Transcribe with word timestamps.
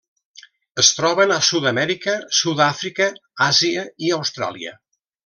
Es 0.83 0.87
troben 0.99 1.33
a 1.35 1.37
Sud-amèrica, 1.49 2.15
Sud-àfrica, 2.39 3.11
Àsia 3.49 3.85
i 4.09 4.15
Austràlia. 4.21 4.75